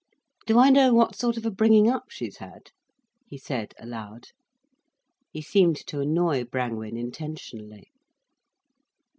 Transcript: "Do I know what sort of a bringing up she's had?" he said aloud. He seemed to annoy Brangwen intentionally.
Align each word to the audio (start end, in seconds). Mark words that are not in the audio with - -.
"Do 0.47 0.57
I 0.57 0.71
know 0.71 0.95
what 0.95 1.15
sort 1.15 1.37
of 1.37 1.45
a 1.45 1.51
bringing 1.51 1.87
up 1.87 2.09
she's 2.09 2.37
had?" 2.37 2.71
he 3.27 3.37
said 3.37 3.75
aloud. 3.77 4.29
He 5.29 5.43
seemed 5.43 5.75
to 5.85 5.99
annoy 6.01 6.43
Brangwen 6.43 6.97
intentionally. 6.97 7.91